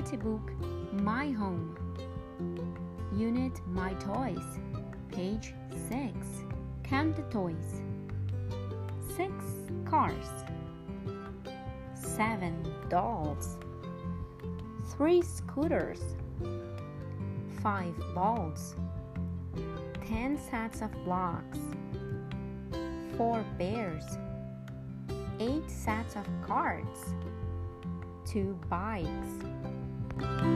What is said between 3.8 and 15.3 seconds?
Toys, page 6. Count the toys. 6 cars. 7 dolls. 3